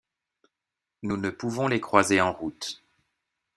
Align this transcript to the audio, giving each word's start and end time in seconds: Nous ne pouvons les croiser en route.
Nous 1.03 1.15
ne 1.15 1.29
pouvons 1.29 1.67
les 1.67 1.79
croiser 1.79 2.21
en 2.21 2.33
route. 2.33 2.81